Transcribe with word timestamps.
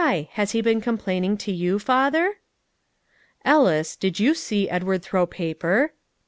Has 0.31 0.53
he 0.53 0.61
been 0.61 0.81
complaining 0.81 1.37
to 1.37 1.51
you, 1.51 1.77
father?" 1.77 2.39
"Ellis, 3.45 3.95
did 3.95 4.19
you 4.19 4.33
see 4.33 4.67
Edward 4.67 5.03
throw 5.03 5.27
paper?" 5.27 5.93